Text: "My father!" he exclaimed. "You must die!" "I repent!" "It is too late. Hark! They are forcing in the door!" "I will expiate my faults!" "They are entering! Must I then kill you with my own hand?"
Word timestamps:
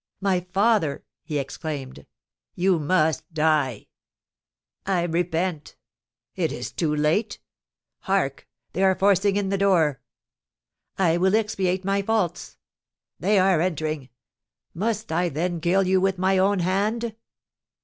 "My 0.19 0.39
father!" 0.51 1.03
he 1.21 1.37
exclaimed. 1.37 2.07
"You 2.55 2.79
must 2.79 3.31
die!" 3.31 3.85
"I 4.83 5.03
repent!" 5.03 5.75
"It 6.35 6.51
is 6.51 6.71
too 6.71 6.95
late. 6.95 7.37
Hark! 7.99 8.47
They 8.73 8.81
are 8.81 8.95
forcing 8.95 9.35
in 9.35 9.49
the 9.49 9.59
door!" 9.59 10.01
"I 10.97 11.17
will 11.17 11.35
expiate 11.35 11.85
my 11.85 12.01
faults!" 12.01 12.57
"They 13.19 13.37
are 13.37 13.61
entering! 13.61 14.09
Must 14.73 15.11
I 15.11 15.29
then 15.29 15.61
kill 15.61 15.83
you 15.85 16.01
with 16.01 16.17
my 16.17 16.39
own 16.39 16.57
hand?" 16.61 17.15